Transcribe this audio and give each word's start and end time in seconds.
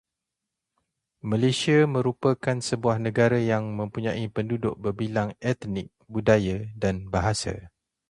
Malaysia 1.29 1.79
merupakan 1.95 2.57
sebuah 2.69 2.97
negara 3.07 3.37
yang 3.51 3.63
mempunyai 3.79 4.25
penduduk 4.35 4.73
berbilang 4.83 5.29
etnik, 5.51 5.89
budaya 6.13 6.55
dan 6.81 6.95
bahasa 7.13 7.53